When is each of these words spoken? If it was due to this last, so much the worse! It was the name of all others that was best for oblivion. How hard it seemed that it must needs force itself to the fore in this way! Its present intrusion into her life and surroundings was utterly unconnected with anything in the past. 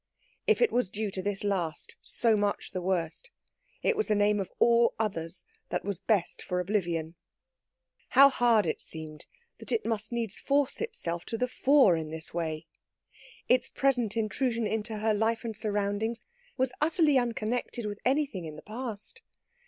If 0.47 0.63
it 0.63 0.71
was 0.71 0.89
due 0.89 1.11
to 1.11 1.21
this 1.21 1.43
last, 1.43 1.95
so 2.01 2.35
much 2.35 2.71
the 2.71 2.81
worse! 2.81 3.21
It 3.83 3.95
was 3.95 4.07
the 4.07 4.15
name 4.15 4.39
of 4.39 4.49
all 4.57 4.95
others 4.97 5.45
that 5.69 5.85
was 5.85 5.99
best 5.99 6.41
for 6.41 6.59
oblivion. 6.59 7.13
How 8.17 8.31
hard 8.31 8.65
it 8.65 8.81
seemed 8.81 9.27
that 9.59 9.71
it 9.71 9.85
must 9.85 10.11
needs 10.11 10.39
force 10.39 10.81
itself 10.81 11.23
to 11.25 11.37
the 11.37 11.47
fore 11.47 11.95
in 11.95 12.09
this 12.09 12.33
way! 12.33 12.65
Its 13.47 13.69
present 13.69 14.17
intrusion 14.17 14.65
into 14.65 14.97
her 14.97 15.13
life 15.13 15.43
and 15.43 15.55
surroundings 15.55 16.23
was 16.57 16.73
utterly 16.81 17.19
unconnected 17.19 17.85
with 17.85 17.99
anything 18.03 18.45
in 18.45 18.55
the 18.55 18.63
past. 18.63 19.21